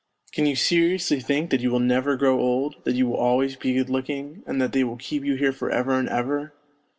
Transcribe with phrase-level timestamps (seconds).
[0.31, 3.75] Can you seriously think that you will never grow old, that you will always be
[3.75, 6.53] good looking, and that they will keep you here for ever and ever